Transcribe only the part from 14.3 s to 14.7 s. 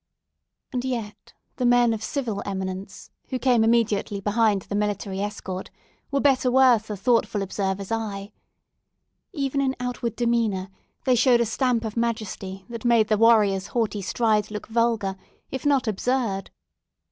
look